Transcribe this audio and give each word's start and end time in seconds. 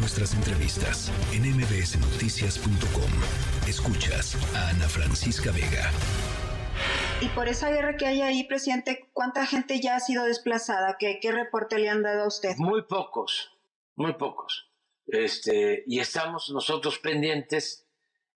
nuestras 0.00 0.32
entrevistas 0.34 1.12
en 1.32 1.42
mbsnoticias.com. 1.42 3.10
Escuchas 3.68 4.34
a 4.56 4.70
Ana 4.70 4.88
Francisca 4.88 5.52
Vega. 5.52 5.90
Y 7.20 7.28
por 7.28 7.48
esa 7.48 7.70
guerra 7.70 7.98
que 7.98 8.06
hay 8.06 8.22
ahí, 8.22 8.44
presidente, 8.44 9.10
¿cuánta 9.12 9.44
gente 9.44 9.78
ya 9.80 9.96
ha 9.96 10.00
sido 10.00 10.24
desplazada? 10.24 10.96
¿Qué, 10.98 11.18
qué 11.20 11.32
reporte 11.32 11.78
le 11.78 11.90
han 11.90 12.02
dado 12.02 12.24
a 12.24 12.28
usted? 12.28 12.56
Muy 12.56 12.82
pocos, 12.82 13.50
muy 13.94 14.14
pocos. 14.14 14.72
Este, 15.06 15.84
y 15.86 16.00
estamos 16.00 16.48
nosotros 16.50 16.98
pendientes 16.98 17.86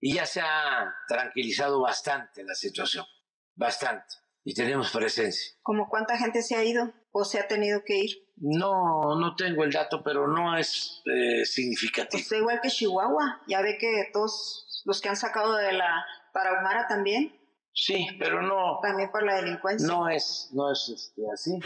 y 0.00 0.14
ya 0.14 0.26
se 0.26 0.42
ha 0.42 0.94
tranquilizado 1.08 1.80
bastante 1.80 2.44
la 2.44 2.54
situación, 2.54 3.06
bastante, 3.54 4.16
y 4.44 4.54
tenemos 4.54 4.90
presencia. 4.90 5.56
¿Cómo 5.62 5.88
cuánta 5.88 6.18
gente 6.18 6.42
se 6.42 6.54
ha 6.54 6.62
ido 6.62 6.92
o 7.12 7.24
se 7.24 7.40
ha 7.40 7.48
tenido 7.48 7.82
que 7.84 7.96
ir? 7.96 8.10
No, 8.36 9.18
no 9.18 9.34
tengo 9.36 9.64
el 9.64 9.72
dato, 9.72 10.02
pero 10.04 10.28
no 10.28 10.56
es 10.56 11.02
eh, 11.06 11.44
significativo. 11.46 12.22
Pues 12.28 12.38
igual 12.38 12.60
que 12.62 12.68
Chihuahua, 12.68 13.40
ya 13.48 13.62
ve 13.62 13.78
que 13.78 14.10
todos 14.12 14.82
los 14.84 15.00
que 15.00 15.08
han 15.08 15.16
sacado 15.16 15.54
de 15.56 15.72
la 15.72 16.04
Tarahumara 16.32 16.86
también. 16.86 17.34
Sí, 17.72 18.06
pero 18.18 18.42
no. 18.42 18.78
También 18.82 19.10
por 19.10 19.24
la 19.24 19.36
delincuencia. 19.36 19.88
No 19.88 20.08
es, 20.08 20.50
no 20.52 20.70
es 20.70 20.92
este, 20.94 21.22
así. 21.32 21.58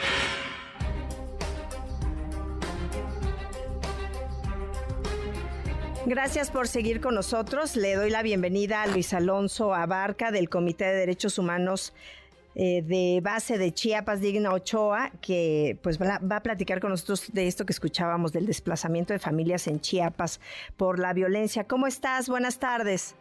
Gracias 6.05 6.49
por 6.49 6.67
seguir 6.67 7.01
con 7.01 7.13
nosotros. 7.13 7.75
Le 7.75 7.95
doy 7.95 8.09
la 8.09 8.23
bienvenida 8.23 8.81
a 8.81 8.87
Luis 8.87 9.13
Alonso 9.13 9.75
Abarca 9.75 10.31
del 10.31 10.49
Comité 10.49 10.85
de 10.85 10.95
Derechos 10.95 11.37
Humanos 11.37 11.93
eh, 12.61 12.81
de 12.81 13.21
base 13.23 13.57
de 13.57 13.73
Chiapas 13.73 14.19
Digna 14.19 14.51
Ochoa, 14.51 15.11
que 15.21 15.79
pues 15.81 15.97
va, 15.97 16.19
va, 16.19 16.35
a 16.35 16.43
platicar 16.43 16.81
con 16.81 16.89
nosotros 16.89 17.31
de 17.31 17.47
esto 17.47 17.65
que 17.65 17.71
escuchábamos 17.71 18.33
del 18.33 18.45
desplazamiento 18.45 19.13
de 19.13 19.19
familias 19.19 19.65
en 19.67 19.79
Chiapas 19.79 20.41
por 20.75 20.99
la 20.99 21.13
violencia. 21.13 21.63
¿Cómo 21.63 21.87
estás? 21.87 22.27
Buenas 22.27 22.59
tardes. 22.59 23.15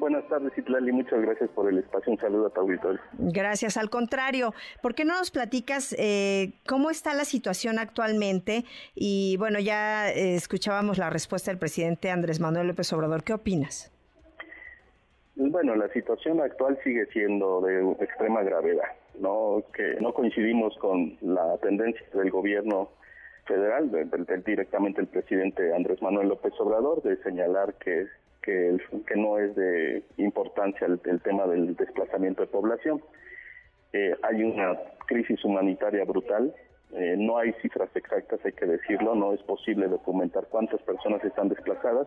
Buenas 0.00 0.26
tardes, 0.28 0.52
Itlali. 0.58 0.90
Muchas 0.90 1.20
gracias 1.20 1.50
por 1.50 1.70
el 1.70 1.78
espacio. 1.78 2.12
Un 2.12 2.18
saludo 2.18 2.48
a 2.48 2.50
tu 2.50 2.62
auditorio. 2.62 3.00
Gracias. 3.12 3.76
Al 3.76 3.90
contrario, 3.90 4.52
¿por 4.82 4.96
qué 4.96 5.04
no 5.04 5.16
nos 5.16 5.30
platicas 5.30 5.94
eh, 5.96 6.54
cómo 6.66 6.90
está 6.90 7.14
la 7.14 7.24
situación 7.24 7.78
actualmente? 7.78 8.64
Y 8.96 9.36
bueno, 9.36 9.60
ya 9.60 10.10
eh, 10.10 10.34
escuchábamos 10.34 10.98
la 10.98 11.10
respuesta 11.10 11.52
del 11.52 11.58
presidente 11.58 12.10
Andrés 12.10 12.40
Manuel 12.40 12.66
López 12.66 12.92
Obrador. 12.92 13.22
¿Qué 13.22 13.34
opinas? 13.34 13.93
Bueno, 15.36 15.74
la 15.74 15.88
situación 15.88 16.40
actual 16.40 16.78
sigue 16.84 17.06
siendo 17.06 17.60
de 17.60 17.92
extrema 18.04 18.42
gravedad. 18.42 18.88
No 19.18 19.62
que 19.74 19.96
no 20.00 20.12
coincidimos 20.12 20.76
con 20.78 21.16
la 21.20 21.58
tendencia 21.58 22.06
del 22.14 22.30
gobierno 22.30 22.90
federal, 23.46 23.90
de, 23.90 24.04
de, 24.04 24.36
directamente 24.38 25.00
el 25.00 25.08
presidente 25.08 25.74
Andrés 25.74 26.00
Manuel 26.02 26.28
López 26.28 26.52
Obrador, 26.58 27.02
de 27.02 27.16
señalar 27.22 27.74
que 27.74 28.06
que, 28.44 28.76
que 29.06 29.16
no 29.16 29.38
es 29.38 29.54
de 29.56 30.02
importancia 30.18 30.86
el, 30.86 31.00
el 31.04 31.20
tema 31.22 31.46
del 31.46 31.74
desplazamiento 31.76 32.42
de 32.42 32.48
población. 32.48 33.02
Eh, 33.92 34.14
hay 34.22 34.42
una 34.42 34.78
crisis 35.06 35.42
humanitaria 35.44 36.04
brutal, 36.04 36.54
eh, 36.92 37.16
no 37.18 37.38
hay 37.38 37.52
cifras 37.62 37.88
exactas, 37.94 38.40
hay 38.44 38.52
que 38.52 38.66
decirlo, 38.66 39.14
no 39.14 39.32
es 39.32 39.42
posible 39.42 39.88
documentar 39.88 40.46
cuántas 40.50 40.80
personas 40.82 41.24
están 41.24 41.48
desplazadas. 41.48 42.06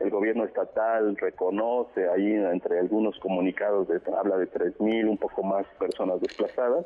El 0.00 0.10
gobierno 0.10 0.44
estatal 0.44 1.16
reconoce 1.16 2.08
ahí 2.08 2.32
entre 2.32 2.78
algunos 2.78 3.18
comunicados, 3.20 3.88
de, 3.88 4.00
habla 4.16 4.36
de 4.36 4.50
3.000, 4.50 5.08
un 5.08 5.18
poco 5.18 5.42
más 5.42 5.66
personas 5.78 6.20
desplazadas 6.20 6.84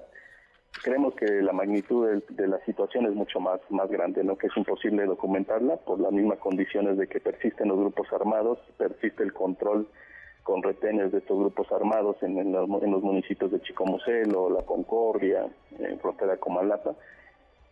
creemos 0.82 1.14
que 1.14 1.26
la 1.42 1.52
magnitud 1.52 2.22
de, 2.28 2.48
la 2.48 2.58
situación 2.64 3.06
es 3.06 3.14
mucho 3.14 3.40
más 3.40 3.60
más 3.70 3.90
grande, 3.90 4.22
¿no? 4.24 4.36
Que 4.36 4.48
es 4.48 4.56
imposible 4.56 5.04
documentarla 5.06 5.76
por 5.76 6.00
las 6.00 6.12
mismas 6.12 6.38
condiciones 6.38 6.96
de 6.98 7.08
que 7.08 7.20
persisten 7.20 7.68
los 7.68 7.78
grupos 7.78 8.06
armados, 8.12 8.58
persiste 8.76 9.22
el 9.22 9.32
control 9.32 9.88
con 10.42 10.62
retenes 10.62 11.12
de 11.12 11.18
estos 11.18 11.38
grupos 11.38 11.70
armados 11.72 12.16
en, 12.22 12.38
en, 12.38 12.52
los, 12.52 12.82
en 12.82 12.90
los, 12.90 13.02
municipios 13.02 13.50
de 13.50 13.60
Chicomucelo, 13.60 14.50
La 14.50 14.62
Concordia, 14.62 15.46
en 15.78 15.98
frontera 16.00 16.38
con 16.38 16.54
Malapa, 16.54 16.94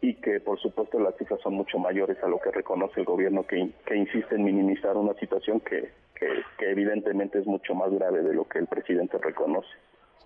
y 0.00 0.14
que 0.14 0.40
por 0.40 0.60
supuesto 0.60 0.98
las 1.00 1.16
cifras 1.16 1.40
son 1.40 1.54
mucho 1.54 1.78
mayores 1.78 2.18
a 2.22 2.28
lo 2.28 2.38
que 2.38 2.50
reconoce 2.50 3.00
el 3.00 3.06
gobierno 3.06 3.46
que, 3.46 3.70
que 3.86 3.96
insiste 3.96 4.34
en 4.34 4.44
minimizar 4.44 4.96
una 4.96 5.14
situación 5.14 5.60
que, 5.60 5.90
que, 6.14 6.70
evidentemente 6.70 7.38
es 7.38 7.46
mucho 7.46 7.74
más 7.74 7.90
grave 7.92 8.22
de 8.22 8.34
lo 8.34 8.46
que 8.46 8.58
el 8.58 8.66
presidente 8.66 9.18
reconoce. 9.18 9.68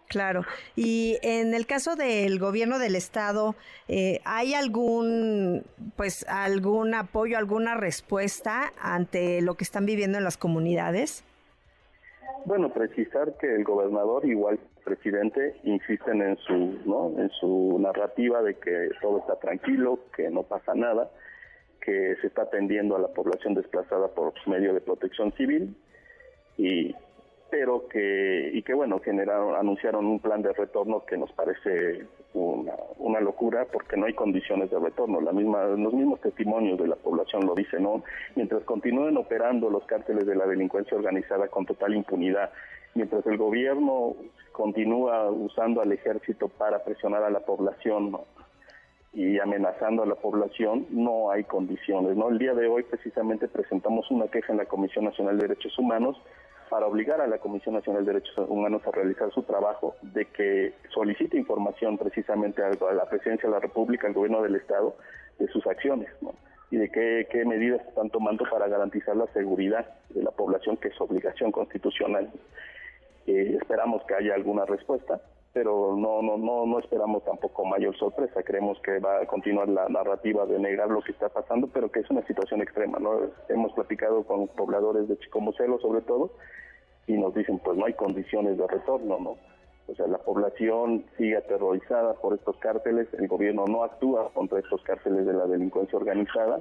Claro. 0.09 0.45
Y 0.75 1.19
en 1.23 1.55
el 1.55 1.67
caso 1.67 1.95
del 1.95 2.41
gobierno 2.41 2.81
del 2.81 2.97
estado, 2.97 3.55
eh, 3.87 4.21
¿hay 4.25 4.55
algún, 4.55 5.65
pues, 5.97 6.27
algún 6.29 6.95
apoyo, 6.95 7.39
alguna 7.39 7.77
respuesta 7.77 8.73
ante 8.81 9.41
lo 9.41 9.55
que 9.55 9.63
están 9.63 9.87
viviendo 9.87 10.19
en 10.19 10.25
las 10.25 10.37
comunidades? 10.37 11.23
Bueno, 12.45 12.73
precisar 12.73 13.37
que 13.39 13.55
el 13.55 13.65
gobernador, 13.65 14.25
igual 14.25 14.59
el 14.59 14.83
presidente, 14.85 15.57
insisten 15.65 16.23
en 16.23 16.37
su, 16.39 16.79
¿no? 16.87 17.13
en 17.19 17.31
su 17.31 17.79
narrativa 17.79 18.43
de 18.43 18.55
que 18.55 18.91
todo 19.01 19.19
está 19.19 19.37
tranquilo, 19.37 20.01
que 20.17 20.31
no 20.31 20.43
pasa 20.43 20.75
nada, 20.75 21.11
que 21.81 22.17
se 22.21 22.27
está 22.27 22.43
atendiendo 22.43 22.97
a 22.97 23.01
la 23.01 23.09
población 23.09 23.55
desplazada 23.55 24.09
por 24.09 24.33
medio 24.47 24.75
de 24.75 24.81
protección 24.81 25.33
civil 25.33 25.77
y 26.57 26.95
pero 27.51 27.89
que 27.89 28.51
y 28.53 28.63
que 28.63 28.75
bueno 28.75 29.01
generaron 29.01 29.57
anunciaron 29.57 30.07
un 30.07 30.21
plan 30.21 30.43
de 30.43 30.53
retorno 30.53 31.05
que 31.05 31.17
nos 31.17 31.33
parece 31.33 32.07
una, 32.35 32.75
una 32.99 33.21
locura 33.21 33.67
porque 33.73 33.97
no 33.97 34.07
hay 34.07 34.15
condiciones 34.15 34.71
de 34.71 34.79
retorno 34.79 35.21
la 35.21 35.33
misma 35.33 35.65
los 35.65 35.93
mismos 35.93 36.21
testimonios 36.21 36.79
de 36.79 36.87
la 36.87 36.97
población 36.97 37.45
lo 37.45 37.55
dicen 37.55 37.83
no 37.83 38.05
mientras 38.37 38.63
continúen 38.65 39.17
operando 39.17 39.69
los 39.69 39.85
cárteles 39.85 40.27
de 40.27 40.37
la 40.37 40.47
delincuencia 40.47 40.97
organizada 40.97 41.49
con 41.49 41.67
total 41.67 41.95
impunidad 41.95 42.51
mientras 42.95 43.27
el 43.27 43.37
gobierno 43.37 44.17
continúa 44.53 45.31
usando 45.31 45.81
al 45.81 45.93
ejército 45.93 46.49
para 46.49 46.85
presionar 46.85 47.23
a 47.23 47.31
la 47.31 47.41
población 47.41 48.17
y 49.13 49.39
amenazando 49.41 50.03
a 50.05 50.07
la 50.07 50.15
población, 50.15 50.87
no 50.91 51.31
hay 51.31 51.45
condiciones. 51.45 52.17
¿no? 52.17 52.29
El 52.29 52.39
día 52.39 52.55
de 52.55 52.69
hoy 52.69 52.85
precisamente 52.85 53.49
presentamos 53.49 54.11
una 54.11 54.29
queja 54.29 54.53
en 54.53 54.59
la 54.59 54.67
Comisión 54.67 55.05
Nacional 55.05 55.37
de 55.37 55.49
Derechos 55.49 55.77
Humanos 55.79 56.17
para 56.71 56.87
obligar 56.87 57.21
a 57.21 57.27
la 57.27 57.39
Comisión 57.39 57.75
Nacional 57.75 58.07
de 58.07 58.13
Derechos 58.13 58.49
Humanos 58.49 58.83
a 58.87 58.93
realizar 58.93 59.31
su 59.33 59.43
trabajo, 59.43 59.97
de 60.03 60.27
que 60.27 60.73
solicite 60.95 61.37
información 61.37 61.99
precisamente 61.99 62.63
a 62.63 62.71
la 62.95 63.09
Presidencia 63.11 63.49
de 63.49 63.55
la 63.55 63.61
República, 63.61 64.07
al 64.07 64.15
Gobierno 64.15 64.41
del 64.43 64.55
Estado, 64.55 64.95
de 65.39 65.49
sus 65.49 65.67
acciones, 65.67 66.09
¿no? 66.23 66.33
y 66.71 66.77
de 66.77 66.89
qué, 66.91 67.27
qué 67.31 67.45
medidas 67.45 67.85
están 67.89 68.11
tomando 68.11 68.45
para 68.49 68.69
garantizar 68.69 69.17
la 69.17 69.27
seguridad 69.33 69.85
de 70.11 70.23
la 70.23 70.31
población, 70.31 70.77
que 70.77 70.89
es 70.89 71.01
obligación 71.01 71.51
constitucional. 71.51 72.31
Eh, 73.27 73.59
esperamos 73.61 74.05
que 74.05 74.15
haya 74.15 74.35
alguna 74.35 74.65
respuesta, 74.65 75.21
pero 75.53 75.97
no, 75.97 76.23
no, 76.23 76.39
no, 76.39 76.67
no 76.67 76.79
esperamos 76.79 77.25
tampoco 77.25 77.65
mayor 77.65 77.97
sorpresa. 77.97 78.43
Creemos 78.43 78.79
que 78.81 78.99
va 79.01 79.23
a 79.23 79.27
continuar 79.27 79.69
la 79.69 79.89
narrativa 79.89 80.47
de 80.47 80.59
negar 80.59 80.89
lo 80.89 81.03
que 81.03 81.13
está 81.13 81.29
pasando, 81.29 81.69
pero 81.73 81.91
que 81.91 82.01
es 82.01 82.11
una 82.11 82.25
situación 82.27 82.63
extrema. 82.63 82.99
¿no? 82.99 83.19
Hemos 83.49 83.73
platicado 83.73 84.23
con 84.23 84.47
pobladores 84.49 85.09
de 85.09 85.19
Chicomucelo, 85.19 85.81
sobre 85.81 86.03
todo, 86.03 86.31
y 87.07 87.15
nos 87.15 87.35
dicen, 87.35 87.59
pues 87.59 87.77
no 87.77 87.87
hay 87.87 87.95
condiciones 87.95 88.57
de 88.59 88.67
retorno, 88.67 89.19
¿no? 89.19 89.37
O 89.89 89.95
sea, 89.97 90.07
la 90.07 90.19
población 90.19 91.05
sigue 91.19 91.37
aterrorizada 91.37 92.15
por 92.15 92.35
estos 92.35 92.57
cárteles, 92.59 93.09
el 93.15 93.27
gobierno 93.27 93.65
no 93.67 93.83
actúa 93.83 94.31
contra 94.33 94.61
estos 94.61 94.81
cárteles 94.83 95.27
de 95.27 95.33
la 95.33 95.47
delincuencia 95.47 95.99
organizada 95.99 96.61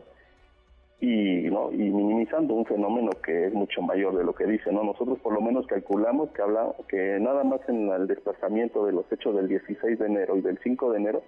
y 1.02 1.50
no 1.50 1.72
y 1.72 1.78
minimizando 1.78 2.54
un 2.54 2.66
fenómeno 2.66 3.12
que 3.24 3.48
es 3.48 3.54
mucho 3.54 3.82
mayor 3.82 4.18
de 4.18 4.24
lo 4.24 4.36
que 4.36 4.46
dice 4.46 4.72
no 4.72 4.84
nosotros 4.84 5.18
por 5.20 5.34
lo 5.34 5.40
menos 5.40 5.66
calculamos 5.68 6.30
que 6.32 6.42
habla 6.42 6.74
que 6.90 7.18
nada 7.22 7.44
más 7.46 7.62
en 7.70 7.90
el 7.90 8.06
desplazamiento 8.06 8.86
de 8.86 8.92
los 8.92 9.10
hechos 9.12 9.36
del 9.36 9.48
16 9.48 9.98
de 9.98 10.06
enero 10.06 10.36
y 10.36 10.42
del 10.42 10.60
5 10.62 10.92
de 10.92 10.98
enero 10.98 11.24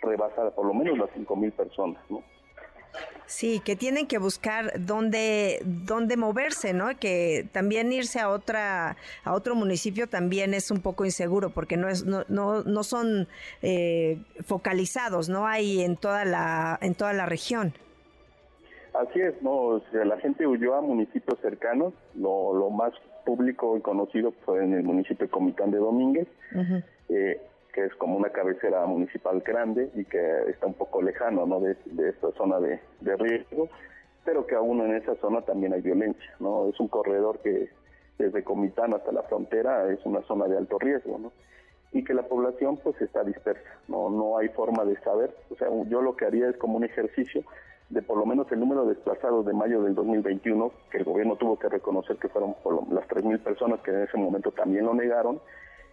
rebasa 0.00 0.50
por 0.52 0.64
lo 0.64 0.72
menos 0.72 0.96
las 0.96 1.10
5 1.14 1.36
mil 1.36 1.52
personas 1.52 2.02
no 2.08 2.22
Sí, 3.26 3.60
que 3.64 3.76
tienen 3.76 4.08
que 4.08 4.18
buscar 4.18 4.72
dónde, 4.84 5.62
dónde 5.64 6.16
moverse, 6.16 6.72
¿no? 6.72 6.88
Que 6.98 7.46
también 7.52 7.92
irse 7.92 8.18
a 8.18 8.28
otra, 8.28 8.96
a 9.22 9.34
otro 9.34 9.54
municipio 9.54 10.08
también 10.08 10.52
es 10.52 10.72
un 10.72 10.80
poco 10.80 11.04
inseguro 11.04 11.50
porque 11.50 11.76
no 11.76 11.88
es, 11.88 12.04
no, 12.04 12.24
no, 12.26 12.64
no 12.64 12.82
son 12.82 13.28
eh, 13.62 14.18
focalizados, 14.44 15.28
no 15.28 15.46
hay 15.46 15.82
en 15.82 15.96
toda 15.96 16.24
la, 16.24 16.76
en 16.82 16.96
toda 16.96 17.12
la 17.12 17.24
región. 17.24 17.72
Así 18.94 19.20
es, 19.20 19.40
no, 19.42 19.52
o 19.52 19.80
sea, 19.92 20.04
la 20.04 20.18
gente 20.18 20.46
huyó 20.46 20.74
a 20.74 20.80
municipios 20.80 21.38
cercanos, 21.40 21.94
lo, 22.14 22.54
lo 22.54 22.70
más 22.70 22.92
público 23.24 23.76
y 23.76 23.80
conocido 23.80 24.32
fue 24.44 24.64
en 24.64 24.74
el 24.74 24.82
municipio 24.82 25.26
de 25.26 25.30
Comitán 25.30 25.70
de 25.70 25.78
Domínguez, 25.78 26.26
uh 26.54 26.58
-huh. 26.58 26.84
eh, 27.10 27.40
que 27.72 27.84
es 27.84 27.94
como 27.94 28.16
una 28.16 28.30
cabecera 28.30 28.84
municipal 28.86 29.40
grande 29.40 29.90
y 29.94 30.04
que 30.04 30.42
está 30.48 30.66
un 30.66 30.74
poco 30.74 31.02
lejano 31.02 31.46
¿no? 31.46 31.60
de, 31.60 31.76
de 31.84 32.08
esta 32.08 32.32
zona 32.32 32.58
de, 32.58 32.80
de, 33.00 33.16
riesgo, 33.16 33.68
pero 34.24 34.46
que 34.46 34.56
aún 34.56 34.80
en 34.80 34.96
esa 34.96 35.14
zona 35.16 35.42
también 35.42 35.72
hay 35.72 35.80
violencia, 35.80 36.34
¿no? 36.40 36.68
Es 36.68 36.78
un 36.80 36.88
corredor 36.88 37.38
que 37.38 37.68
desde 38.18 38.42
Comitán 38.42 38.92
hasta 38.92 39.12
la 39.12 39.22
frontera 39.22 39.90
es 39.92 40.04
una 40.04 40.22
zona 40.22 40.46
de 40.46 40.58
alto 40.58 40.78
riesgo, 40.78 41.18
¿no? 41.18 41.32
Y 41.92 42.04
que 42.04 42.14
la 42.14 42.22
población 42.22 42.76
pues 42.82 43.00
está 43.00 43.22
dispersa, 43.24 43.70
no 43.88 44.10
no 44.10 44.38
hay 44.38 44.48
forma 44.48 44.84
de 44.84 44.96
saber, 45.00 45.34
o 45.50 45.56
sea, 45.56 45.68
yo 45.88 46.02
lo 46.02 46.16
que 46.16 46.26
haría 46.26 46.48
es 46.48 46.56
como 46.56 46.76
un 46.76 46.84
ejercicio 46.84 47.42
de 47.90 48.02
por 48.02 48.16
lo 48.16 48.24
menos 48.24 48.50
el 48.52 48.60
número 48.60 48.86
de 48.86 48.94
desplazados 48.94 49.44
de 49.44 49.52
mayo 49.52 49.82
del 49.82 49.94
2021, 49.94 50.72
que 50.90 50.98
el 50.98 51.04
gobierno 51.04 51.36
tuvo 51.36 51.58
que 51.58 51.68
reconocer 51.68 52.16
que 52.16 52.28
fueron 52.28 52.54
por 52.62 52.90
las 52.92 53.06
3.000 53.08 53.38
personas 53.40 53.80
que 53.80 53.90
en 53.90 54.02
ese 54.02 54.16
momento 54.16 54.52
también 54.52 54.86
lo 54.86 54.94
negaron, 54.94 55.40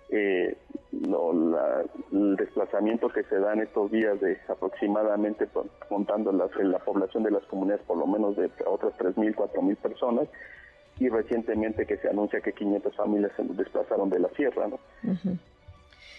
eh, 0.10 0.56
el 0.92 2.36
desplazamiento 2.38 3.10
que 3.10 3.24
se 3.24 3.40
da 3.40 3.54
en 3.54 3.62
estos 3.62 3.92
días 3.92 4.20
de 4.22 4.38
aproximadamente, 4.48 5.48
contando 5.90 6.32
la, 6.32 6.48
la 6.64 6.80
población 6.80 7.24
de 7.24 7.32
las 7.32 7.44
comunidades, 7.46 7.84
por 7.86 7.98
lo 7.98 8.08
menos 8.08 8.38
de 8.38 8.50
otras 8.66 8.94
3.000, 8.98 9.36
4.000 9.36 9.76
personas, 9.78 10.28
y 11.00 11.10
recientemente 11.10 11.86
que 11.86 11.98
se 11.98 12.10
anuncia 12.10 12.42
que 12.42 12.54
500 12.54 12.96
familias 12.96 13.32
se 13.36 13.44
desplazaron 13.44 14.10
de 14.10 14.20
la 14.20 14.30
sierra, 14.30 14.68
¿no? 14.68 14.80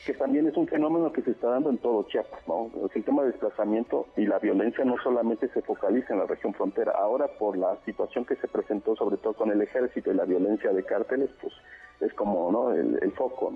Que 0.08 0.14
también 0.14 0.46
es 0.46 0.56
un 0.56 0.66
fenómeno 0.66 1.12
que 1.12 1.20
se 1.20 1.32
está 1.32 1.50
dando 1.50 1.68
en 1.68 1.76
todo 1.76 2.02
Chiapas, 2.04 2.40
¿no? 2.48 2.70
el 2.94 3.04
tema 3.04 3.24
de 3.24 3.32
desplazamiento 3.32 4.06
y 4.16 4.24
la 4.24 4.38
violencia 4.38 4.82
no 4.82 4.96
solamente 5.02 5.50
se 5.50 5.60
focaliza 5.60 6.14
en 6.14 6.20
la 6.20 6.24
región 6.24 6.54
frontera, 6.54 6.92
ahora 6.92 7.26
por 7.38 7.58
la 7.58 7.76
situación 7.84 8.24
que 8.24 8.34
se 8.36 8.48
presentó 8.48 8.96
sobre 8.96 9.18
todo 9.18 9.34
con 9.34 9.50
el 9.50 9.60
ejército 9.60 10.10
y 10.10 10.14
la 10.14 10.24
violencia 10.24 10.72
de 10.72 10.82
cárteles, 10.82 11.28
pues 11.42 11.52
es 12.00 12.14
como, 12.14 12.50
¿no? 12.50 12.72
El, 12.72 13.12
foco, 13.12 13.52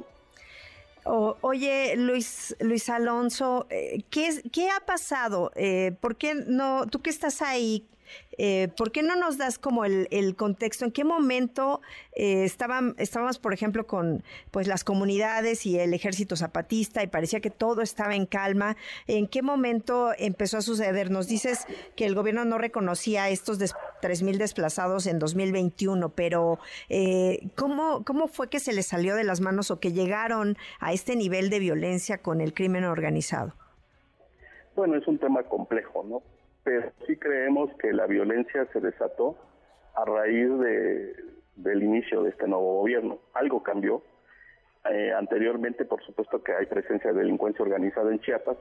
oye, 1.40 1.94
Luis, 1.96 2.54
Luis 2.60 2.90
Alonso, 2.90 3.66
eh, 3.70 4.02
¿qué, 4.10 4.28
¿qué 4.52 4.68
ha 4.68 4.84
pasado? 4.84 5.52
Eh, 5.54 5.96
¿Por 6.02 6.16
qué 6.16 6.34
no, 6.34 6.86
tú 6.86 7.00
que 7.00 7.08
estás 7.08 7.40
ahí, 7.40 7.88
eh, 8.38 8.68
¿Por 8.76 8.92
qué 8.92 9.02
no 9.02 9.16
nos 9.16 9.36
das 9.38 9.58
como 9.58 9.84
el, 9.84 10.36
contexto? 10.36 10.84
¿En 10.84 10.92
qué 10.92 11.04
momento 11.04 11.80
eh, 12.14 12.44
estaban, 12.44 12.94
estábamos, 12.98 13.38
por 13.38 13.52
ejemplo, 13.52 13.86
con 13.86 14.22
pues 14.50 14.66
las 14.66 14.84
comunidades 14.84 15.66
y 15.66 15.78
el 15.78 15.92
ejército 15.94 16.36
zapatista 16.36 17.02
y 17.02 17.06
parecía 17.06 17.40
que 17.40 17.50
todo 17.50 17.82
estaba 17.82 18.14
en 18.14 18.26
calma? 18.26 18.76
¿En 19.06 19.26
qué 19.26 19.42
momento 19.42 20.12
empezó 20.18 20.58
a 20.58 20.62
suceder? 20.62 21.10
Nos 21.10 21.28
dices 21.28 21.66
que 21.94 22.06
el 22.06 22.14
gobierno 22.14 22.44
no 22.44 22.58
reconocía 22.58 23.28
estos 23.28 23.58
3.000 23.58 24.38
desplazados 24.38 25.06
en 25.06 25.18
2021, 25.18 26.10
pero 26.10 26.58
eh, 26.88 27.48
¿cómo, 27.54 28.02
¿cómo 28.04 28.28
fue 28.28 28.48
que 28.48 28.60
se 28.60 28.72
les 28.72 28.86
salió 28.86 29.14
de 29.14 29.24
las 29.24 29.40
manos 29.40 29.70
o 29.70 29.78
que 29.78 29.92
llegaron 29.92 30.56
a 30.80 30.92
este 30.92 31.16
nivel 31.16 31.50
de 31.50 31.58
violencia 31.58 32.18
con 32.18 32.40
el 32.40 32.54
crimen 32.54 32.84
organizado? 32.84 33.54
Bueno, 34.74 34.96
es 34.96 35.06
un 35.06 35.18
tema 35.18 35.42
complejo, 35.42 36.02
¿no? 36.02 36.22
Pero 36.64 36.92
sí 37.06 37.16
creemos 37.16 37.70
que 37.78 37.92
la 37.92 38.06
violencia 38.06 38.66
se 38.72 38.80
desató 38.80 39.36
a 39.94 40.04
raíz 40.04 40.48
de, 40.58 41.14
del 41.56 41.82
inicio 41.82 42.22
de 42.22 42.30
este 42.30 42.46
nuevo 42.46 42.80
gobierno. 42.80 43.18
Algo 43.34 43.62
cambió. 43.62 44.02
Eh, 44.90 45.12
anteriormente, 45.12 45.84
por 45.84 46.02
supuesto 46.04 46.42
que 46.42 46.52
hay 46.52 46.66
presencia 46.66 47.12
de 47.12 47.20
delincuencia 47.20 47.64
organizada 47.64 48.10
en 48.10 48.20
Chiapas, 48.20 48.56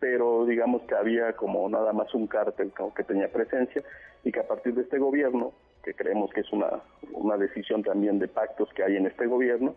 pero 0.00 0.44
digamos 0.46 0.82
que 0.82 0.94
había 0.94 1.34
como 1.34 1.68
nada 1.68 1.92
más 1.92 2.12
un 2.14 2.26
cártel 2.26 2.72
que 2.94 3.04
tenía 3.04 3.30
presencia 3.30 3.82
y 4.24 4.32
que 4.32 4.40
a 4.40 4.48
partir 4.48 4.74
de 4.74 4.82
este 4.82 4.98
gobierno, 4.98 5.52
que 5.82 5.94
creemos 5.94 6.32
que 6.32 6.40
es 6.40 6.52
una, 6.52 6.82
una 7.12 7.36
decisión 7.36 7.82
también 7.82 8.18
de 8.18 8.26
pactos 8.26 8.68
que 8.74 8.82
hay 8.82 8.96
en 8.96 9.06
este 9.06 9.26
gobierno, 9.26 9.76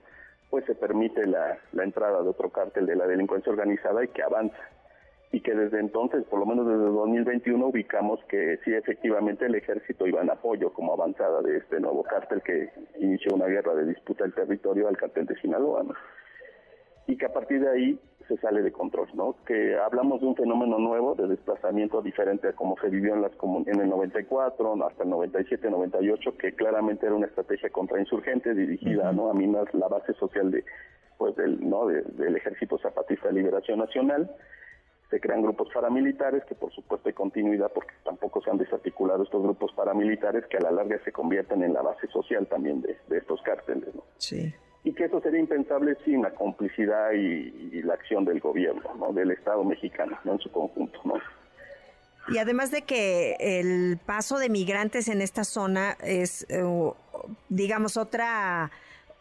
pues 0.49 0.65
se 0.65 0.75
permite 0.75 1.27
la, 1.27 1.59
la 1.73 1.83
entrada 1.83 2.23
de 2.23 2.29
otro 2.29 2.49
cártel 2.49 2.85
de 2.85 2.95
la 2.95 3.05
delincuencia 3.05 3.51
organizada 3.51 4.03
y 4.03 4.07
que 4.07 4.23
avanza 4.23 4.57
y 5.31 5.41
que 5.41 5.53
desde 5.53 5.79
entonces, 5.79 6.23
por 6.25 6.39
lo 6.39 6.45
menos 6.45 6.65
desde 6.67 6.85
2021, 6.85 7.67
ubicamos 7.67 8.19
que 8.29 8.59
sí, 8.63 8.73
efectivamente 8.73 9.45
el 9.45 9.55
ejército 9.55 10.07
iba 10.07 10.21
en 10.21 10.29
apoyo 10.29 10.71
como 10.71 10.93
avanzada 10.93 11.41
de 11.41 11.57
este 11.57 11.79
nuevo 11.79 12.03
cártel 12.03 12.41
que 12.41 12.69
inició 12.99 13.35
una 13.35 13.47
guerra 13.47 13.75
de 13.75 13.85
disputa 13.85 14.23
del 14.23 14.33
territorio 14.33 14.87
al 14.87 14.95
cártel 14.95 15.25
de 15.25 15.35
Sinaloa, 15.41 15.83
Y 17.07 17.17
que 17.17 17.25
a 17.25 17.33
partir 17.33 17.59
de 17.59 17.69
ahí 17.69 17.99
se 18.27 18.37
sale 18.37 18.61
de 18.61 18.71
control, 18.71 19.07
¿no? 19.15 19.35
Que 19.45 19.77
hablamos 19.77 20.21
de 20.21 20.27
un 20.27 20.35
fenómeno 20.35 20.79
nuevo 20.79 21.15
de 21.15 21.27
desplazamiento 21.27 22.01
diferente 22.01 22.49
a 22.49 22.53
como 22.53 22.77
se 22.79 22.89
vivió 22.89 23.13
en 23.13 23.21
las 23.21 23.31
en 23.65 23.79
el 23.79 23.89
94 23.89 24.85
hasta 24.85 25.03
el 25.03 25.09
97, 25.09 25.69
98, 25.69 26.37
que 26.37 26.53
claramente 26.53 27.05
era 27.05 27.15
una 27.15 27.27
estrategia 27.27 27.69
contra 27.69 27.99
insurgentes 27.99 28.55
dirigida, 28.55 29.11
¿no? 29.11 29.29
A 29.29 29.33
minar 29.33 29.73
la 29.73 29.87
base 29.87 30.13
social 30.13 30.51
de 30.51 30.63
pues 31.17 31.35
del 31.35 31.67
no 31.67 31.87
del 31.87 32.35
Ejército 32.35 32.77
Zapatista 32.77 33.27
de 33.29 33.33
Liberación 33.33 33.79
Nacional 33.79 34.29
se 35.09 35.19
crean 35.19 35.41
grupos 35.41 35.69
paramilitares 35.73 36.43
que 36.45 36.55
por 36.55 36.71
supuesto 36.73 37.07
hay 37.07 37.13
continuidad 37.13 37.71
porque 37.73 37.93
tampoco 38.03 38.41
se 38.41 38.49
han 38.49 38.57
desarticulado 38.57 39.23
estos 39.23 39.41
grupos 39.41 39.71
paramilitares 39.73 40.45
que 40.47 40.57
a 40.57 40.61
la 40.61 40.71
larga 40.71 40.99
se 41.03 41.11
convierten 41.11 41.63
en 41.63 41.73
la 41.73 41.81
base 41.81 42.07
social 42.07 42.47
también 42.47 42.81
de, 42.81 42.97
estos 43.17 43.41
cárteles. 43.41 43.95
¿no? 43.95 44.03
Sí. 44.17 44.53
Y 44.83 44.93
que 44.93 45.05
eso 45.05 45.21
sería 45.21 45.39
impensable 45.39 45.97
sin 46.03 46.21
la 46.21 46.31
complicidad 46.31 47.11
y, 47.13 47.81
la 47.81 47.93
acción 47.93 48.25
del 48.25 48.41
gobierno, 48.41 48.95
¿no? 48.95 49.13
del 49.13 49.31
Estado 49.31 49.63
mexicano, 49.63 50.17
¿no? 50.25 50.33
en 50.33 50.39
su 50.39 50.51
conjunto. 50.51 50.99
¿no? 51.05 51.13
Y 52.29 52.39
además 52.39 52.71
de 52.71 52.81
que 52.81 53.37
el 53.39 53.97
paso 54.05 54.37
de 54.37 54.49
migrantes 54.49 55.07
en 55.07 55.21
esta 55.21 55.45
zona 55.45 55.95
es, 56.03 56.45
eh, 56.49 56.63
digamos, 57.47 57.95
otra, 57.95 58.71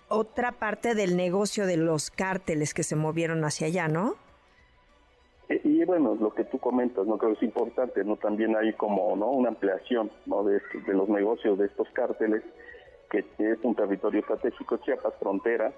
otra 0.08 0.52
parte 0.52 0.96
del 0.96 1.16
negocio 1.16 1.66
de 1.66 1.76
los 1.76 2.10
cárteles 2.10 2.74
que 2.74 2.82
se 2.82 2.96
movieron 2.96 3.44
hacia 3.44 3.68
allá, 3.68 3.86
¿no? 3.86 4.16
Bueno, 5.86 6.16
lo 6.20 6.34
que 6.34 6.42
tú 6.42 6.58
comentas, 6.58 7.06
no 7.06 7.16
creo 7.16 7.30
que 7.30 7.36
es 7.36 7.42
importante, 7.44 8.02
no 8.02 8.16
también 8.16 8.56
hay 8.56 8.72
como 8.72 9.14
no 9.14 9.30
una 9.30 9.50
ampliación 9.50 10.10
¿no? 10.26 10.42
de, 10.42 10.60
de 10.84 10.92
los 10.92 11.08
negocios 11.08 11.56
de 11.58 11.66
estos 11.66 11.88
cárteles, 11.90 12.42
que 13.08 13.24
es 13.38 13.58
un 13.62 13.76
territorio 13.76 14.18
estratégico, 14.18 14.78
Chiapas, 14.78 15.14
frontera, 15.20 15.72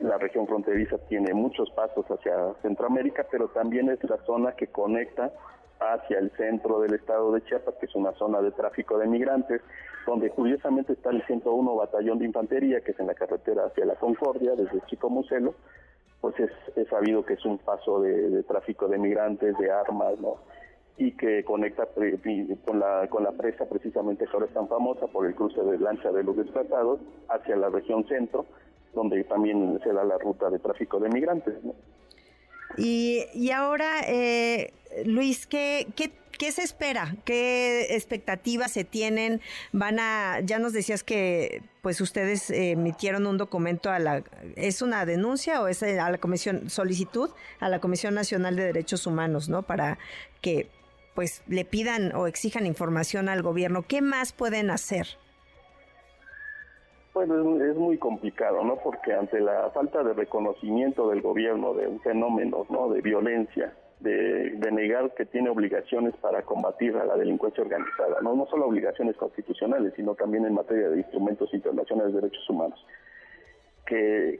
la 0.00 0.18
región 0.18 0.48
fronteriza 0.48 0.98
tiene 1.08 1.32
muchos 1.34 1.70
pasos 1.70 2.04
hacia 2.06 2.52
Centroamérica, 2.62 3.26
pero 3.30 3.46
también 3.48 3.88
es 3.90 4.02
la 4.10 4.16
zona 4.26 4.52
que 4.56 4.66
conecta 4.66 5.32
hacia 5.78 6.18
el 6.18 6.32
centro 6.32 6.80
del 6.80 6.94
estado 6.94 7.32
de 7.32 7.42
Chiapas, 7.44 7.76
que 7.78 7.86
es 7.86 7.94
una 7.94 8.12
zona 8.14 8.40
de 8.40 8.50
tráfico 8.50 8.98
de 8.98 9.06
migrantes, 9.06 9.62
donde 10.04 10.30
curiosamente 10.30 10.94
está 10.94 11.10
el 11.10 11.24
101 11.26 11.76
Batallón 11.76 12.18
de 12.18 12.24
Infantería, 12.26 12.80
que 12.80 12.90
es 12.90 12.98
en 12.98 13.06
la 13.06 13.14
carretera 13.14 13.66
hacia 13.66 13.84
la 13.84 13.94
Concordia, 13.94 14.56
desde 14.56 14.80
Chico 14.86 15.08
Muselo, 15.10 15.54
pues 16.20 16.34
es, 16.40 16.88
sabido 16.88 17.24
que 17.24 17.34
es 17.34 17.44
un 17.44 17.58
paso 17.58 18.00
de, 18.00 18.42
tráfico 18.44 18.88
de 18.88 18.98
migrantes, 18.98 19.56
de 19.58 19.70
armas, 19.70 20.18
¿no? 20.20 20.36
Y 20.96 21.12
que 21.12 21.44
conecta 21.44 21.86
con 22.64 22.80
la, 22.80 23.06
con 23.08 23.22
la 23.22 23.32
presa 23.32 23.68
precisamente 23.68 24.24
que 24.24 24.30
ahora 24.32 24.46
es 24.46 24.52
tan 24.52 24.66
famosa 24.68 25.06
por 25.06 25.26
el 25.26 25.34
cruce 25.34 25.62
de 25.62 25.78
lancha 25.78 26.10
de 26.10 26.24
los 26.24 26.36
desplazados 26.36 26.98
hacia 27.28 27.56
la 27.56 27.68
región 27.68 28.04
centro, 28.08 28.46
donde 28.94 29.22
también 29.24 29.78
se 29.84 29.92
da 29.92 30.02
la 30.02 30.18
ruta 30.18 30.50
de 30.50 30.58
tráfico 30.58 30.98
de 30.98 31.08
migrantes, 31.08 31.62
¿no? 31.62 31.74
Y, 32.76 33.24
y 33.34 33.50
ahora, 33.50 34.00
eh, 34.06 34.72
Luis, 35.04 35.46
¿qué, 35.46 35.86
qué 35.96 36.12
¿Qué 36.38 36.52
se 36.52 36.62
espera? 36.62 37.16
¿Qué 37.24 37.88
expectativas 37.90 38.70
se 38.70 38.84
tienen? 38.84 39.40
Van 39.72 39.98
a, 39.98 40.38
ya 40.40 40.60
nos 40.60 40.72
decías 40.72 41.02
que 41.02 41.62
pues 41.82 42.00
ustedes 42.00 42.50
emitieron 42.50 43.26
un 43.26 43.38
documento 43.38 43.90
a 43.90 43.98
la, 43.98 44.22
¿es 44.54 44.80
una 44.80 45.04
denuncia 45.04 45.60
o 45.60 45.66
es 45.66 45.82
a 45.82 46.08
la 46.08 46.18
comisión, 46.18 46.70
solicitud 46.70 47.30
a 47.58 47.68
la 47.68 47.80
Comisión 47.80 48.14
Nacional 48.14 48.54
de 48.54 48.66
Derechos 48.66 49.08
Humanos, 49.08 49.48
¿no? 49.48 49.64
Para 49.64 49.98
que 50.40 50.70
pues 51.16 51.42
le 51.48 51.64
pidan 51.64 52.14
o 52.14 52.28
exijan 52.28 52.66
información 52.66 53.28
al 53.28 53.42
gobierno. 53.42 53.82
¿Qué 53.82 54.00
más 54.00 54.32
pueden 54.32 54.70
hacer? 54.70 55.18
Bueno, 57.18 57.64
es, 57.64 57.74
muy 57.74 57.98
complicado, 57.98 58.62
¿no? 58.62 58.76
Porque 58.76 59.12
ante 59.12 59.40
la 59.40 59.70
falta 59.70 60.04
de 60.04 60.12
reconocimiento 60.12 61.10
del 61.10 61.20
gobierno 61.20 61.74
de 61.74 61.88
un 61.88 61.98
fenómeno, 61.98 62.64
¿no? 62.70 62.90
De 62.90 63.00
violencia, 63.00 63.74
de, 63.98 64.56
negar 64.70 65.12
que 65.14 65.26
tiene 65.26 65.50
obligaciones 65.50 66.14
para 66.18 66.42
combatir 66.42 66.96
a 66.96 67.04
la 67.04 67.16
delincuencia 67.16 67.64
organizada, 67.64 68.20
¿no? 68.22 68.36
no 68.36 68.46
solo 68.46 68.66
obligaciones 68.66 69.16
constitucionales, 69.16 69.94
sino 69.96 70.14
también 70.14 70.46
en 70.46 70.54
materia 70.54 70.90
de 70.90 70.98
instrumentos 70.98 71.52
internacionales 71.52 72.14
de 72.14 72.20
derechos 72.20 72.48
humanos. 72.48 72.86
Que, 73.84 74.38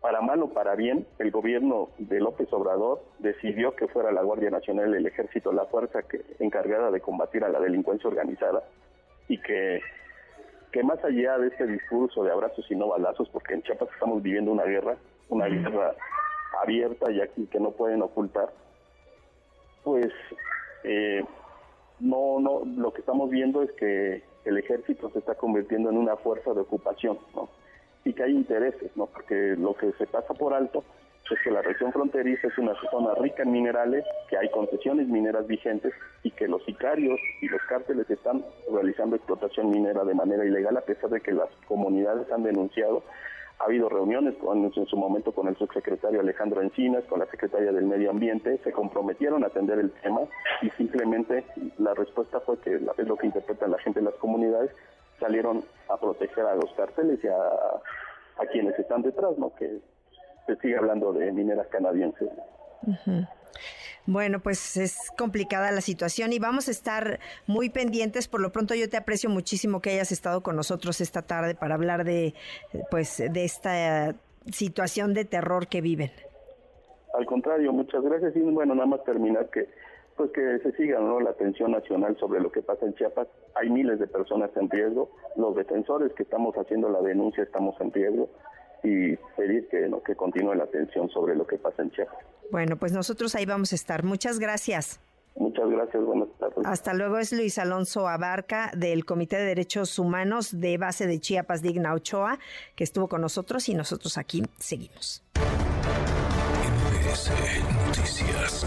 para 0.00 0.22
mal 0.22 0.42
o 0.42 0.48
para 0.48 0.76
bien, 0.76 1.06
el 1.18 1.30
gobierno 1.30 1.90
de 1.98 2.20
López 2.20 2.50
Obrador 2.54 3.02
decidió 3.18 3.76
que 3.76 3.86
fuera 3.86 4.12
la 4.12 4.22
Guardia 4.22 4.48
Nacional, 4.48 4.94
el 4.94 5.04
Ejército, 5.04 5.52
la 5.52 5.66
fuerza 5.66 6.00
encargada 6.38 6.90
de 6.90 7.02
combatir 7.02 7.44
a 7.44 7.50
la 7.50 7.60
delincuencia 7.60 8.08
organizada 8.08 8.62
y 9.28 9.36
que, 9.42 9.82
que 10.72 10.82
más 10.82 11.02
allá 11.04 11.38
de 11.38 11.48
este 11.48 11.66
discurso 11.66 12.22
de 12.22 12.30
abrazos 12.30 12.64
y 12.70 12.76
no 12.76 12.88
balazos, 12.88 13.28
porque 13.30 13.54
en 13.54 13.62
Chiapas 13.62 13.88
estamos 13.92 14.22
viviendo 14.22 14.52
una 14.52 14.64
guerra, 14.64 14.96
una 15.28 15.46
guerra 15.46 15.94
abierta 16.62 17.10
y 17.10 17.20
aquí 17.20 17.46
que 17.46 17.60
no 17.60 17.72
pueden 17.72 18.02
ocultar, 18.02 18.50
pues 19.84 20.12
eh, 20.84 21.24
no, 22.00 22.40
no, 22.40 22.62
lo 22.64 22.92
que 22.92 23.00
estamos 23.00 23.30
viendo 23.30 23.62
es 23.62 23.72
que 23.72 24.22
el 24.44 24.58
ejército 24.58 25.10
se 25.10 25.18
está 25.18 25.34
convirtiendo 25.34 25.90
en 25.90 25.96
una 25.96 26.16
fuerza 26.16 26.52
de 26.54 26.60
ocupación, 26.60 27.18
¿no? 27.34 27.48
Y 28.04 28.12
que 28.12 28.22
hay 28.22 28.32
intereses, 28.32 28.90
¿no? 28.96 29.06
Porque 29.06 29.56
lo 29.58 29.74
que 29.74 29.92
se 29.92 30.06
pasa 30.06 30.32
por 30.34 30.54
alto 30.54 30.84
es 31.34 31.40
que 31.42 31.50
la 31.50 31.62
región 31.62 31.92
fronteriza 31.92 32.48
es 32.48 32.58
una 32.58 32.74
zona 32.90 33.14
rica 33.16 33.42
en 33.42 33.52
minerales, 33.52 34.04
que 34.28 34.36
hay 34.36 34.50
concesiones 34.50 35.08
mineras 35.08 35.46
vigentes 35.46 35.92
y 36.22 36.30
que 36.30 36.48
los 36.48 36.64
sicarios 36.64 37.20
y 37.40 37.48
los 37.48 37.60
cárteles 37.68 38.08
están 38.10 38.44
realizando 38.72 39.16
explotación 39.16 39.70
minera 39.70 40.04
de 40.04 40.14
manera 40.14 40.44
ilegal 40.44 40.76
a 40.76 40.82
pesar 40.82 41.10
de 41.10 41.20
que 41.20 41.32
las 41.32 41.48
comunidades 41.66 42.30
han 42.32 42.42
denunciado 42.42 43.02
ha 43.58 43.64
habido 43.64 43.88
reuniones 43.88 44.36
con, 44.36 44.64
en 44.64 44.86
su 44.86 44.96
momento 44.96 45.32
con 45.32 45.48
el 45.48 45.56
subsecretario 45.56 46.20
Alejandro 46.20 46.62
Encinas, 46.62 47.02
con 47.04 47.18
la 47.18 47.26
secretaria 47.26 47.72
del 47.72 47.86
Medio 47.86 48.10
Ambiente, 48.10 48.58
se 48.62 48.72
comprometieron 48.72 49.42
a 49.42 49.48
atender 49.48 49.80
el 49.80 49.90
tema 49.90 50.20
y 50.62 50.70
simplemente 50.70 51.44
la 51.78 51.92
respuesta 51.94 52.38
fue 52.40 52.58
que 52.60 52.76
es 52.76 53.08
lo 53.08 53.16
que 53.16 53.26
interpreta 53.26 53.66
la 53.66 53.78
gente 53.78 53.98
en 53.98 54.04
las 54.04 54.14
comunidades, 54.14 54.70
salieron 55.18 55.64
a 55.88 55.96
proteger 55.96 56.46
a 56.46 56.54
los 56.54 56.72
carteles 56.74 57.18
y 57.24 57.26
a, 57.26 57.34
a 57.36 58.46
quienes 58.52 58.78
están 58.78 59.02
detrás, 59.02 59.36
¿no? 59.38 59.52
Que 59.56 59.80
se 60.48 60.56
sigue 60.56 60.76
hablando 60.76 61.12
de 61.12 61.30
mineras 61.30 61.66
canadienses. 61.68 62.28
Bueno, 64.06 64.40
pues 64.40 64.78
es 64.78 65.12
complicada 65.18 65.70
la 65.70 65.82
situación 65.82 66.32
y 66.32 66.38
vamos 66.38 66.68
a 66.68 66.70
estar 66.70 67.20
muy 67.46 67.68
pendientes. 67.68 68.26
Por 68.26 68.40
lo 68.40 68.50
pronto 68.50 68.74
yo 68.74 68.88
te 68.88 68.96
aprecio 68.96 69.28
muchísimo 69.28 69.82
que 69.82 69.90
hayas 69.90 70.12
estado 70.12 70.42
con 70.42 70.56
nosotros 70.56 71.02
esta 71.02 71.22
tarde 71.22 71.54
para 71.54 71.74
hablar 71.74 72.04
de 72.04 72.32
pues 72.90 73.18
de 73.18 73.44
esta 73.44 74.14
situación 74.50 75.12
de 75.12 75.26
terror 75.26 75.68
que 75.68 75.82
viven. 75.82 76.10
Al 77.12 77.26
contrario, 77.26 77.70
muchas 77.72 78.02
gracias 78.02 78.34
y 78.34 78.40
bueno, 78.40 78.74
nada 78.74 78.86
más 78.86 79.04
terminar 79.04 79.50
que 79.50 79.68
pues 80.16 80.30
que 80.32 80.58
se 80.60 80.72
siga 80.72 80.98
¿no? 80.98 81.20
la 81.20 81.30
atención 81.30 81.70
nacional 81.70 82.16
sobre 82.18 82.40
lo 82.40 82.50
que 82.50 82.62
pasa 82.62 82.86
en 82.86 82.94
Chiapas. 82.94 83.28
Hay 83.54 83.68
miles 83.70 84.00
de 84.00 84.06
personas 84.08 84.50
en 84.56 84.68
riesgo. 84.68 85.10
Los 85.36 85.54
defensores 85.54 86.12
que 86.14 86.24
estamos 86.24 86.56
haciendo 86.56 86.88
la 86.88 87.00
denuncia 87.02 87.44
estamos 87.44 87.80
en 87.80 87.92
riesgo 87.92 88.28
y 88.82 89.16
pedir 89.36 89.68
que, 89.68 89.88
¿no? 89.88 90.02
que 90.02 90.14
continúe 90.14 90.54
la 90.54 90.64
atención 90.64 91.08
sobre 91.10 91.34
lo 91.34 91.46
que 91.46 91.56
pasa 91.56 91.82
en 91.82 91.90
Chiapas. 91.90 92.18
Bueno, 92.50 92.76
pues 92.76 92.92
nosotros 92.92 93.34
ahí 93.34 93.46
vamos 93.46 93.72
a 93.72 93.74
estar. 93.74 94.04
Muchas 94.04 94.38
gracias. 94.38 95.00
Muchas 95.36 95.70
gracias, 95.70 96.02
buenas 96.04 96.28
tardes. 96.38 96.58
Hasta 96.64 96.94
luego, 96.94 97.18
es 97.18 97.32
Luis 97.32 97.58
Alonso 97.58 98.08
Abarca 98.08 98.72
del 98.76 99.04
Comité 99.04 99.36
de 99.36 99.44
Derechos 99.44 99.98
Humanos 99.98 100.60
de 100.60 100.78
base 100.78 101.06
de 101.06 101.20
Chiapas 101.20 101.62
Digna 101.62 101.94
Ochoa, 101.94 102.38
que 102.74 102.82
estuvo 102.82 103.08
con 103.08 103.20
nosotros 103.20 103.68
y 103.68 103.74
nosotros 103.74 104.18
aquí 104.18 104.42
seguimos. 104.58 105.22
Noticias. 107.86 108.66